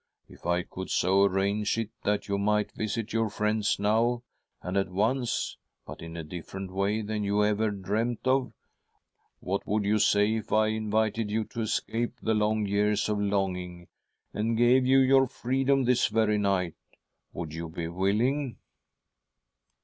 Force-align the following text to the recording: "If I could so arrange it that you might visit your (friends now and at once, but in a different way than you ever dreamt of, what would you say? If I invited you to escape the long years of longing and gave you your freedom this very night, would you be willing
"If 0.35 0.47
I 0.47 0.63
could 0.63 0.89
so 0.89 1.25
arrange 1.25 1.77
it 1.77 1.91
that 2.01 2.27
you 2.27 2.39
might 2.39 2.71
visit 2.71 3.13
your 3.13 3.29
(friends 3.29 3.77
now 3.77 4.23
and 4.63 4.75
at 4.75 4.89
once, 4.89 5.57
but 5.85 6.01
in 6.01 6.17
a 6.17 6.23
different 6.23 6.71
way 6.71 7.03
than 7.03 7.23
you 7.23 7.43
ever 7.45 7.69
dreamt 7.69 8.25
of, 8.25 8.51
what 9.41 9.67
would 9.67 9.85
you 9.85 9.99
say? 9.99 10.33
If 10.37 10.51
I 10.51 10.69
invited 10.69 11.29
you 11.29 11.43
to 11.43 11.61
escape 11.61 12.15
the 12.19 12.33
long 12.33 12.65
years 12.65 13.09
of 13.09 13.19
longing 13.19 13.89
and 14.33 14.57
gave 14.57 14.87
you 14.87 14.97
your 15.01 15.27
freedom 15.27 15.83
this 15.83 16.07
very 16.07 16.39
night, 16.39 16.73
would 17.31 17.53
you 17.53 17.69
be 17.69 17.87
willing 17.87 18.57